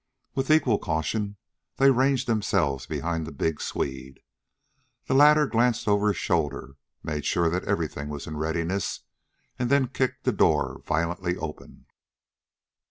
[0.33, 1.37] With equal caution
[1.77, 4.19] they ranged themselves behind the big Swede.
[5.05, 9.01] The latter glanced over his shoulder, made sure that everything was in readiness,
[9.59, 11.85] and then kicked the door violently open.